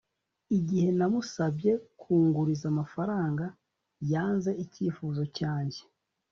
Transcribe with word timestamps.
Igihe 0.57 0.89
namusabye 0.97 1.71
kunguriza 2.01 2.65
amafaranga 2.73 3.45
yanze 4.11 4.51
icyifuzo 4.63 5.23
cyanjye 5.37 5.81